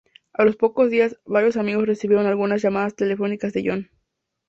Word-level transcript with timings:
A 0.33 0.45
los 0.45 0.55
pocos 0.55 0.89
días, 0.89 1.19
varios 1.27 1.57
amigos 1.57 1.85
recibieron 1.85 2.25
algunas 2.25 2.59
llamadas 2.63 2.95
telefónicas 2.95 3.53
de 3.53 3.69
Jon. 3.69 3.89